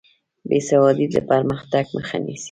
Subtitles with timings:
[0.47, 2.39] بې سوادي د پرمختګ مخه نیسي.